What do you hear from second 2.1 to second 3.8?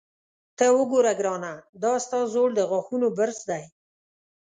زوړ د غاښونو برس دی.